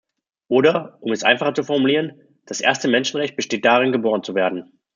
Oder, 0.47 0.97
um 1.01 1.11
es 1.11 1.21
einfacher 1.23 1.53
zu 1.53 1.61
formulieren, 1.61 2.13
das 2.47 2.59
erste 2.59 2.87
Menschenrecht 2.87 3.35
besteht 3.35 3.65
darin, 3.65 3.91
geboren 3.91 4.23
zu 4.23 4.33
werden. 4.33 4.79